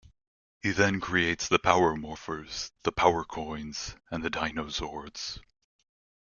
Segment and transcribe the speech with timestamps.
[0.63, 5.37] He then creates the Power Morphers, the Power Coins and the Dinozords.